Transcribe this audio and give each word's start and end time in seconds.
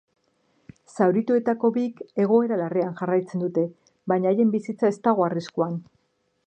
Zaurituetako 0.95 1.69
bik 1.75 2.01
egoera 2.23 2.57
larrian 2.63 2.97
jarraitzen 3.03 3.45
dute, 3.47 3.67
baina 4.13 4.31
haien 4.35 4.55
bizitza 4.59 4.93
ez 4.95 4.99
dago 5.09 5.29
arriskuan. 5.29 5.81